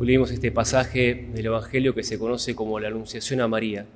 [0.00, 3.86] Leímos este pasaje del Evangelio que se conoce como la Anunciación a María.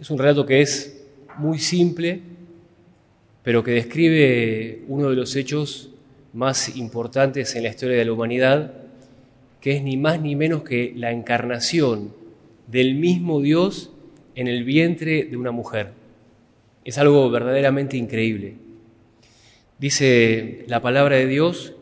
[0.00, 1.04] Es un relato que es
[1.38, 2.22] muy simple,
[3.44, 5.90] pero que describe uno de los hechos
[6.32, 8.72] más importantes en la historia de la humanidad,
[9.60, 12.12] que es ni más ni menos que la encarnación
[12.66, 13.92] del mismo Dios
[14.34, 15.92] en el vientre de una mujer.
[16.84, 18.54] Es algo verdaderamente increíble.
[19.78, 21.74] Dice la palabra de Dios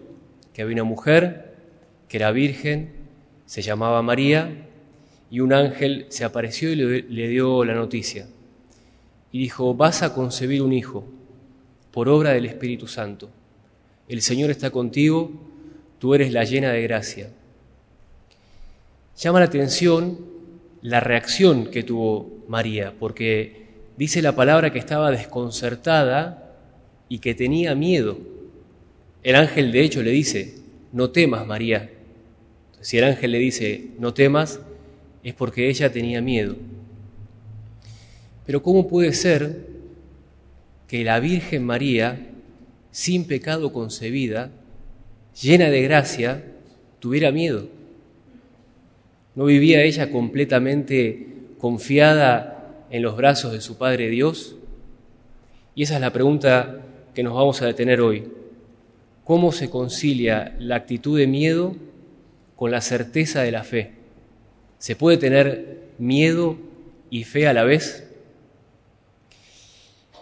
[0.52, 1.54] que había una mujer
[2.08, 2.99] que era virgen,
[3.50, 4.48] se llamaba María,
[5.28, 8.28] y un ángel se apareció y le, dio la noticia.
[9.32, 11.04] Y dijo, vas a concebir un hijo
[11.90, 13.28] por obra del Espíritu Santo.
[14.06, 15.32] El Señor está contigo,
[15.98, 17.30] tú eres la llena de gracia.
[19.18, 20.20] Llama la atención
[20.82, 26.54] la reacción que tuvo María, porque dice la palabra que estaba desconcertada
[27.08, 28.16] y que tenía miedo.
[29.24, 30.54] El ángel de hecho le dice,
[30.92, 31.90] no temas María.
[32.80, 34.60] Si el ángel le dice, no temas,
[35.22, 36.56] es porque ella tenía miedo.
[38.46, 39.66] Pero ¿cómo puede ser
[40.88, 42.28] que la Virgen María,
[42.90, 44.50] sin pecado concebida,
[45.40, 46.44] llena de gracia,
[46.98, 47.68] tuviera miedo?
[49.34, 51.26] ¿No vivía ella completamente
[51.58, 54.56] confiada en los brazos de su Padre Dios?
[55.74, 56.80] Y esa es la pregunta
[57.14, 58.24] que nos vamos a detener hoy.
[59.24, 61.76] ¿Cómo se concilia la actitud de miedo
[62.60, 63.92] con la certeza de la fe?
[64.76, 66.58] ¿Se puede tener miedo
[67.08, 68.06] y fe a la vez?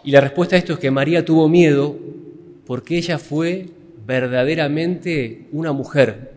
[0.05, 1.97] Y la respuesta a esto es que María tuvo miedo
[2.65, 3.65] porque ella fue
[4.07, 6.31] verdaderamente una mujer,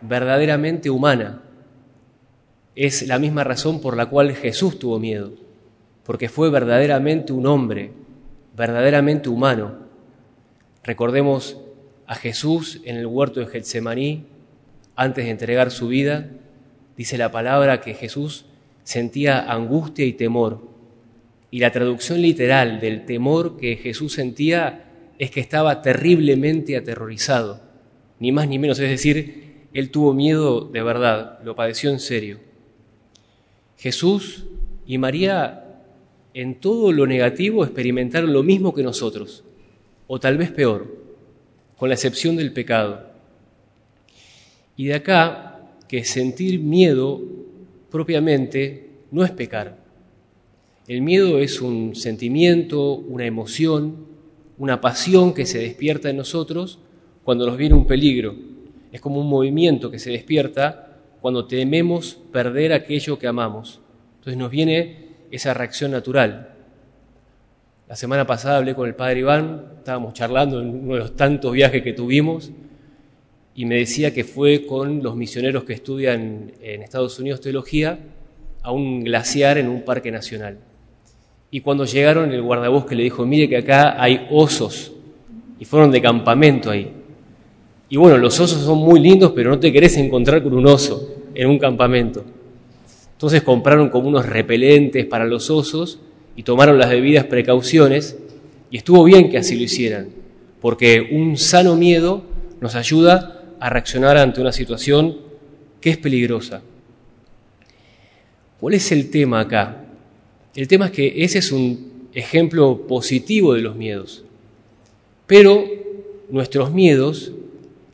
[0.00, 1.42] verdaderamente humana.
[2.76, 5.32] Es la misma razón por la cual Jesús tuvo miedo,
[6.04, 7.90] porque fue verdaderamente un hombre,
[8.56, 9.74] verdaderamente humano.
[10.84, 11.58] Recordemos
[12.06, 14.26] a Jesús en el huerto de Getsemaní,
[14.96, 16.28] antes de entregar su vida,
[16.96, 18.46] dice la palabra que Jesús
[18.84, 20.68] sentía angustia y temor.
[21.50, 24.84] Y la traducción literal del temor que Jesús sentía
[25.18, 27.60] es que estaba terriblemente aterrorizado,
[28.18, 32.40] ni más ni menos, es decir, él tuvo miedo de verdad, lo padeció en serio.
[33.78, 34.44] Jesús
[34.86, 35.64] y María
[36.34, 39.44] en todo lo negativo experimentaron lo mismo que nosotros,
[40.06, 40.86] o tal vez peor,
[41.76, 43.11] con la excepción del pecado.
[44.76, 47.20] Y de acá que sentir miedo
[47.90, 49.78] propiamente no es pecar.
[50.88, 54.06] El miedo es un sentimiento, una emoción,
[54.58, 56.78] una pasión que se despierta en nosotros
[57.24, 58.34] cuando nos viene un peligro.
[58.90, 63.80] Es como un movimiento que se despierta cuando tememos perder aquello que amamos.
[64.18, 66.54] Entonces nos viene esa reacción natural.
[67.88, 71.52] La semana pasada hablé con el padre Iván, estábamos charlando en uno de los tantos
[71.52, 72.50] viajes que tuvimos,
[73.54, 77.98] y me decía que fue con los misioneros que estudian en Estados Unidos teología
[78.62, 80.58] a un glaciar en un parque nacional.
[81.50, 84.92] Y cuando llegaron, el guardabosque le dijo, mire que acá hay osos,
[85.58, 86.90] y fueron de campamento ahí.
[87.88, 91.14] Y bueno, los osos son muy lindos, pero no te querés encontrar con un oso
[91.34, 92.24] en un campamento.
[93.12, 96.00] Entonces compraron como unos repelentes para los osos
[96.34, 98.18] y tomaron las debidas precauciones
[98.70, 100.08] y estuvo bien que así lo hicieran,
[100.60, 102.24] porque un sano miedo
[102.60, 105.18] nos ayuda a reaccionar ante una situación
[105.80, 106.62] que es peligrosa.
[108.58, 109.84] ¿Cuál es el tema acá?
[110.56, 114.24] El tema es que ese es un ejemplo positivo de los miedos,
[115.28, 115.64] pero
[116.28, 117.30] nuestros miedos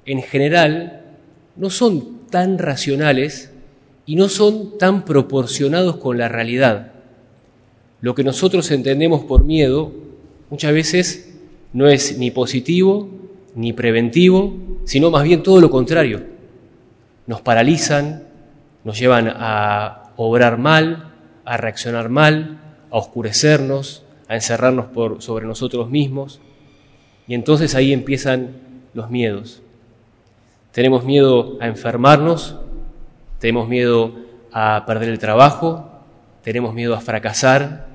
[0.06, 1.02] en general
[1.54, 3.50] no son tan racionales
[4.06, 6.92] y no son tan proporcionados con la realidad.
[8.00, 9.92] Lo que nosotros entendemos por miedo
[10.48, 11.34] muchas veces
[11.74, 13.10] no es ni positivo
[13.58, 16.22] ni preventivo, sino más bien todo lo contrario.
[17.26, 18.22] Nos paralizan,
[18.84, 21.12] nos llevan a obrar mal,
[21.44, 24.86] a reaccionar mal, a oscurecernos, a encerrarnos
[25.24, 26.40] sobre nosotros mismos.
[27.26, 28.52] Y entonces ahí empiezan
[28.94, 29.60] los miedos.
[30.70, 32.54] Tenemos miedo a enfermarnos,
[33.40, 34.14] tenemos miedo
[34.52, 35.90] a perder el trabajo,
[36.42, 37.88] tenemos miedo a fracasar,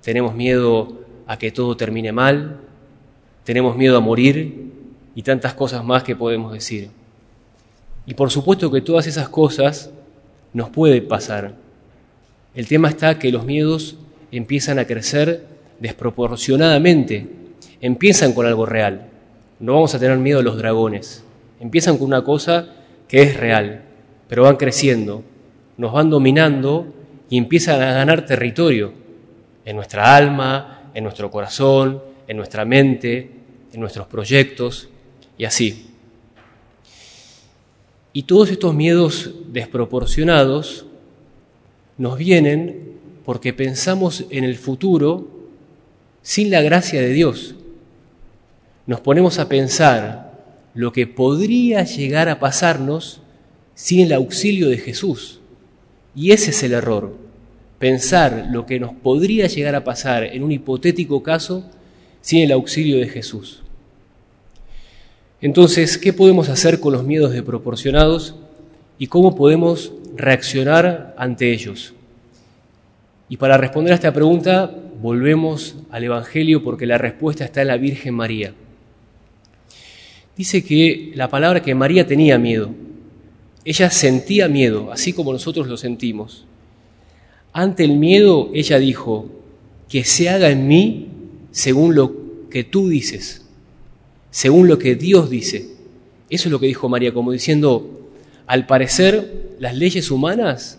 [0.00, 2.56] tenemos miedo a que todo termine mal,
[3.44, 4.67] tenemos miedo a morir
[5.18, 6.90] y tantas cosas más que podemos decir.
[8.06, 9.90] Y por supuesto que todas esas cosas
[10.52, 11.54] nos pueden pasar.
[12.54, 13.96] El tema está que los miedos
[14.30, 15.44] empiezan a crecer
[15.80, 17.26] desproporcionadamente,
[17.80, 19.08] empiezan con algo real.
[19.58, 21.24] No vamos a tener miedo a los dragones,
[21.58, 22.68] empiezan con una cosa
[23.08, 23.82] que es real
[24.28, 25.24] pero van creciendo,
[25.78, 26.94] nos van dominando
[27.28, 28.92] y empiezan a ganar territorio
[29.64, 33.32] en nuestra alma, en nuestro corazón, en nuestra mente,
[33.72, 34.90] en nuestros proyectos
[35.38, 35.86] y así.
[38.12, 40.86] Y todos estos miedos desproporcionados
[41.96, 45.28] nos vienen porque pensamos en el futuro
[46.22, 47.54] sin la gracia de Dios.
[48.86, 50.28] Nos ponemos a pensar
[50.74, 53.20] lo que podría llegar a pasarnos
[53.74, 55.40] sin el auxilio de Jesús.
[56.14, 57.16] Y ese es el error,
[57.78, 61.64] pensar lo que nos podría llegar a pasar en un hipotético caso
[62.20, 63.62] sin el auxilio de Jesús.
[65.40, 68.34] Entonces, ¿qué podemos hacer con los miedos desproporcionados
[68.98, 71.94] y cómo podemos reaccionar ante ellos?
[73.28, 77.76] Y para responder a esta pregunta, volvemos al Evangelio porque la respuesta está en la
[77.76, 78.52] Virgen María.
[80.36, 82.70] Dice que la palabra que María tenía miedo,
[83.64, 86.46] ella sentía miedo, así como nosotros lo sentimos.
[87.52, 89.30] Ante el miedo, ella dijo,
[89.88, 91.08] que se haga en mí
[91.52, 93.47] según lo que tú dices
[94.30, 95.70] según lo que Dios dice.
[96.30, 98.10] Eso es lo que dijo María, como diciendo,
[98.46, 100.78] al parecer las leyes humanas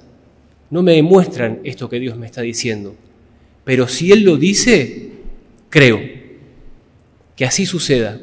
[0.70, 2.96] no me demuestran esto que Dios me está diciendo,
[3.64, 5.12] pero si Él lo dice,
[5.70, 6.00] creo
[7.36, 8.20] que así suceda.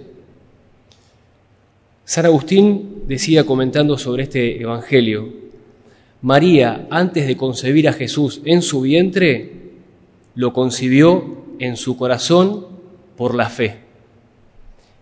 [2.04, 5.32] San Agustín decía comentando sobre este Evangelio,
[6.22, 9.52] María, antes de concebir a Jesús en su vientre,
[10.34, 12.66] lo concibió en su corazón
[13.16, 13.85] por la fe.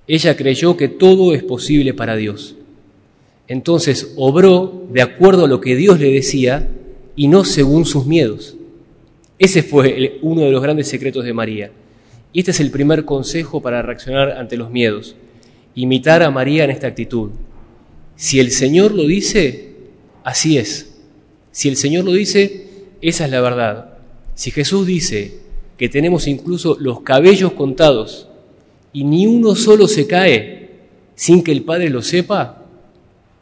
[0.06, 2.56] Ella creyó que todo es posible para Dios.
[3.48, 6.68] Entonces obró de acuerdo a lo que Dios le decía
[7.16, 8.56] y no según sus miedos.
[9.38, 11.70] Ese fue uno de los grandes secretos de María.
[12.32, 15.16] Y este es el primer consejo para reaccionar ante los miedos.
[15.74, 17.30] Imitar a María en esta actitud.
[18.16, 19.74] Si el Señor lo dice,
[20.22, 20.96] así es.
[21.50, 22.68] Si el Señor lo dice,
[23.00, 23.98] esa es la verdad.
[24.34, 25.38] Si Jesús dice
[25.76, 28.28] que tenemos incluso los cabellos contados
[28.94, 30.70] y ni uno solo se cae
[31.14, 32.62] sin que el Padre lo sepa,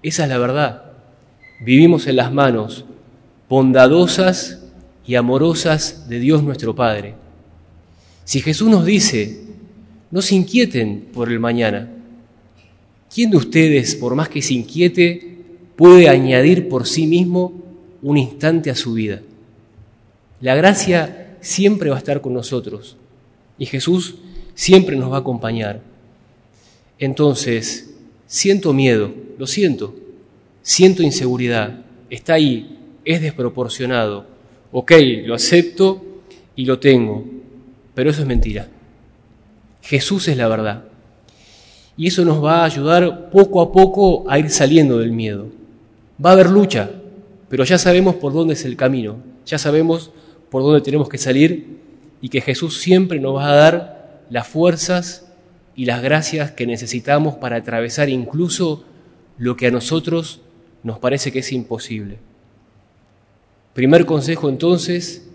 [0.03, 0.83] esa es la verdad.
[1.65, 2.85] Vivimos en las manos
[3.49, 4.65] bondadosas
[5.07, 7.15] y amorosas de Dios nuestro Padre.
[8.25, 9.43] Si Jesús nos dice,
[10.11, 11.91] no se inquieten por el mañana,
[13.15, 15.39] ¿quién de ustedes, por más que se inquiete,
[15.77, 17.53] puede añadir por sí mismo
[18.01, 19.21] un instante a su vida?
[20.41, 22.97] La gracia siempre va a estar con nosotros.
[23.59, 24.17] Y Jesús
[24.63, 25.81] siempre nos va a acompañar.
[26.97, 27.97] Entonces,
[28.29, 29.93] siento miedo, lo siento,
[30.63, 31.81] siento inseguridad,
[32.11, 34.25] está ahí, es desproporcionado.
[34.71, 34.93] Ok,
[35.25, 36.01] lo acepto
[36.55, 37.25] y lo tengo,
[37.93, 38.69] pero eso es mentira.
[39.83, 40.85] Jesús es la verdad.
[41.97, 45.49] Y eso nos va a ayudar poco a poco a ir saliendo del miedo.
[46.25, 46.89] Va a haber lucha,
[47.49, 50.13] pero ya sabemos por dónde es el camino, ya sabemos
[50.53, 51.81] por dónde tenemos que salir
[52.21, 55.27] y que Jesús siempre nos va a dar las fuerzas
[55.75, 58.85] y las gracias que necesitamos para atravesar incluso
[59.39, 60.41] lo que a nosotros
[60.83, 62.19] nos parece que es imposible.
[63.75, 65.29] Primer consejo entonces,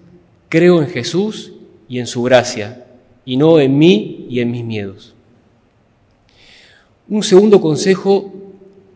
[0.49, 1.53] creo en Jesús
[1.89, 2.85] y en su gracia,
[3.25, 5.15] y no en mí y en mis miedos.
[7.09, 8.33] Un segundo consejo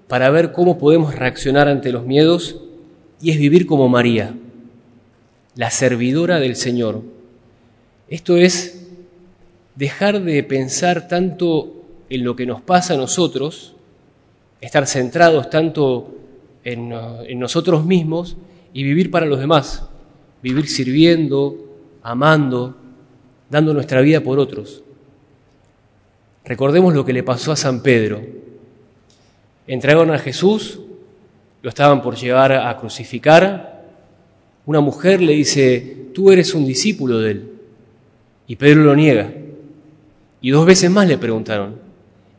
[0.08, 2.62] para ver cómo podemos reaccionar ante los miedos
[3.22, 4.36] y es vivir como María,
[5.56, 7.02] la servidora del Señor.
[8.10, 8.81] Esto es
[9.76, 13.74] dejar de pensar tanto en lo que nos pasa a nosotros,
[14.60, 16.16] estar centrados tanto
[16.64, 16.90] en,
[17.40, 18.38] nosotros mismos
[18.74, 19.88] y vivir para los demás,
[20.44, 21.56] vivir sirviendo,
[22.04, 22.76] amando,
[23.50, 24.84] dando nuestra vida por otros.
[26.44, 28.22] Recordemos lo que le pasó a San Pedro.
[29.68, 30.80] Entregaron a Jesús,
[31.62, 33.86] lo estaban por llevar a crucificar.
[34.66, 37.52] Una mujer le dice, tú eres un discípulo de él.
[38.48, 39.32] Y Pedro lo niega.
[40.42, 41.76] Y dos veces más le preguntaron.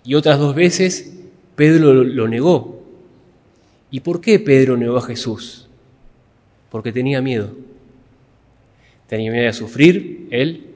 [0.05, 1.15] Y otras dos veces
[1.55, 2.83] Pedro lo, negó.
[3.91, 5.69] ¿Y por qué Pedro negó a Jesús?
[6.69, 7.51] Porque tenía miedo.
[9.07, 10.67] Tenía miedo de sufrir, él.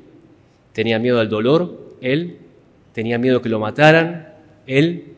[0.72, 2.38] Tenía miedo al dolor, él.
[2.92, 4.34] Tenía miedo que lo mataran,
[4.66, 5.14] él.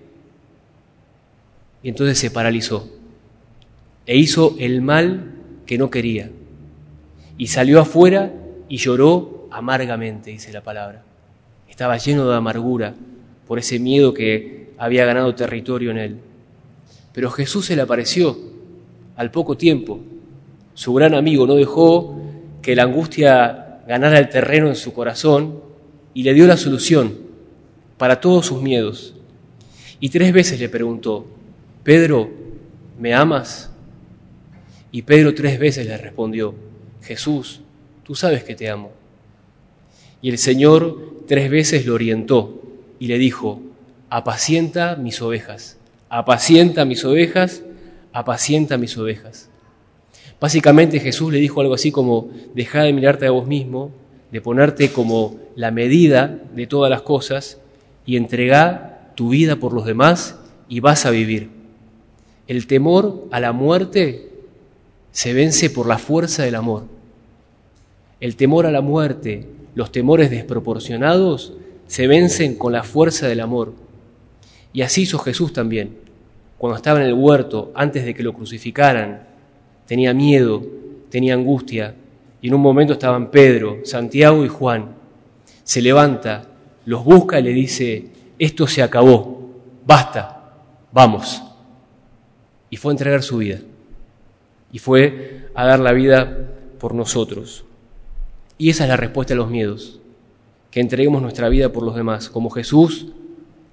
[1.82, 2.90] Y entonces se paralizó.
[4.06, 5.34] E hizo el mal
[5.66, 6.30] que no quería.
[7.36, 8.32] Y salió afuera
[8.68, 11.04] y lloró amargamente, dice la palabra
[11.68, 12.94] estaba lleno de amargura
[13.46, 16.18] por ese miedo que había ganado territorio en él.
[17.12, 18.36] Pero Jesús se le apareció
[19.16, 20.00] al poco tiempo.
[20.74, 22.20] Su gran amigo no dejó
[22.62, 25.60] que la angustia ganara el terreno en su corazón
[26.14, 27.14] y le dio la solución
[27.96, 29.14] para todos sus miedos.
[30.00, 31.26] Y tres veces le preguntó,
[31.82, 32.30] Pedro,
[32.98, 33.70] ¿me amas?
[34.92, 36.54] Y Pedro tres veces le respondió,
[37.02, 37.60] Jesús,
[38.04, 38.92] tú sabes que te amo.
[40.22, 42.60] Y el Señor tres veces lo orientó
[42.98, 43.60] y le dijo,
[44.10, 45.76] apacienta mis ovejas,
[46.08, 47.62] apacienta mis ovejas,
[48.12, 49.50] apacienta mis ovejas.
[50.40, 53.92] Básicamente Jesús le dijo algo así como, deja de mirarte a vos mismo,
[54.32, 57.58] de ponerte como la medida de todas las cosas
[58.06, 61.50] y entrega tu vida por los demás y vas a vivir.
[62.46, 64.30] El temor a la muerte
[65.12, 66.84] se vence por la fuerza del amor.
[68.20, 71.54] El temor a la muerte, los temores desproporcionados,
[71.86, 73.72] se vencen con la fuerza del amor.
[74.72, 75.96] Y así hizo Jesús también.
[76.58, 79.26] Cuando estaba en el huerto, antes de que lo crucificaran,
[79.86, 80.62] tenía miedo,
[81.10, 81.94] tenía angustia,
[82.40, 84.94] y en un momento estaban Pedro, Santiago y Juan.
[85.64, 86.44] Se levanta,
[86.84, 88.06] los busca y le dice,
[88.38, 89.50] esto se acabó,
[89.84, 90.52] basta,
[90.92, 91.42] vamos.
[92.70, 93.58] Y fue a entregar su vida.
[94.72, 96.36] Y fue a dar la vida
[96.78, 97.64] por nosotros.
[98.58, 100.00] Y esa es la respuesta a los miedos,
[100.70, 103.06] que entreguemos nuestra vida por los demás, como Jesús,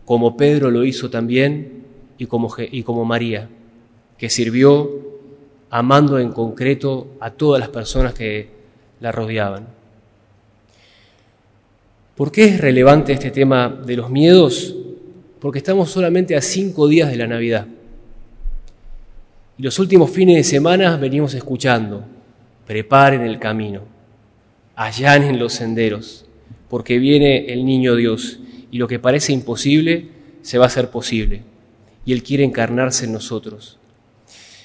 [0.06, 1.84] como Pedro lo hizo también,
[2.18, 3.50] y como, y como María,
[4.18, 4.90] que sirvió
[5.70, 8.50] amando en concreto a todas las personas que
[9.00, 9.68] la rodeaban.
[12.16, 14.74] ¿Por qué es relevante este tema de los miedos?
[15.40, 17.68] Porque estamos solamente a cinco días de la Navidad.
[19.58, 22.06] Y los últimos fines de semana venimos escuchando,
[22.66, 23.82] preparen el camino,
[24.76, 26.26] allanen los senderos,
[26.70, 28.40] porque viene el niño Dios
[28.72, 30.10] y lo que parece imposible
[30.42, 31.42] se va a hacer posible.
[32.06, 33.78] Y Él quiere encarnarse en nosotros.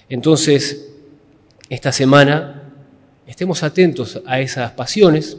[0.08, 0.92] Entonces,
[1.68, 2.72] esta semana
[3.26, 5.38] estemos atentos a esas pasiones,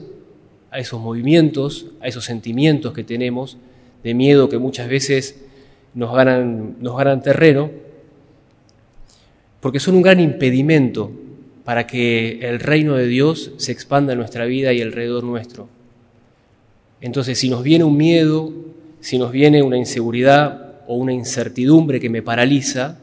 [0.71, 3.57] a esos movimientos, a esos sentimientos que tenemos
[4.03, 5.35] de miedo que muchas veces
[5.93, 7.69] nos ganan, nos ganan terreno,
[9.59, 11.11] porque son un gran impedimento
[11.63, 15.70] para que el reino de Dios se expanda en nuestra vida y alrededor nuestro.
[17.01, 18.51] Entonces, si nos viene un miedo,
[19.00, 23.00] si nos viene una inseguridad o una incertidumbre que me paraliza,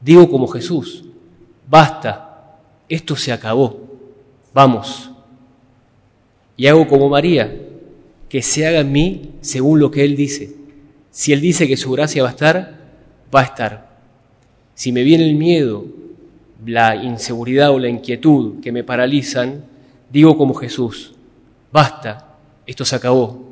[0.00, 1.04] digo como Jesús,
[1.68, 3.80] basta, esto se acabó,
[4.52, 5.10] vamos.
[6.56, 7.52] Y hago como María,
[8.28, 10.54] que se haga en mí según lo que Él dice.
[11.10, 12.78] Si Él dice que su gracia va a estar,
[13.34, 13.98] va a estar.
[14.74, 15.84] Si me viene el miedo,
[16.64, 19.64] la inseguridad o la inquietud que me paralizan,
[20.10, 21.14] digo como Jesús,
[21.72, 23.42] basta, esto se acabó.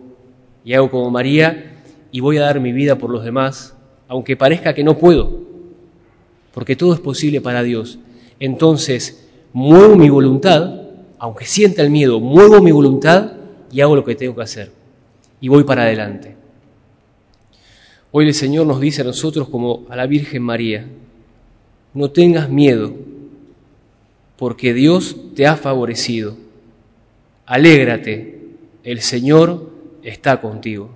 [0.64, 3.74] Y hago como María y voy a dar mi vida por los demás,
[4.08, 5.40] aunque parezca que no puedo,
[6.52, 7.98] porque todo es posible para Dios
[8.40, 10.80] entonces muevo mi voluntad,
[11.18, 13.32] aunque sienta el miedo, muevo mi voluntad
[13.70, 14.72] y hago lo que tengo que hacer.
[15.42, 16.34] Y voy para adelante.
[18.10, 20.86] Hoy el Señor nos dice a nosotros como a la Virgen María,
[21.94, 22.94] no tengas miedo,
[24.36, 26.36] porque Dios te ha favorecido.
[27.46, 28.40] Alégrate,
[28.84, 29.70] el Señor
[30.02, 30.90] está contigo.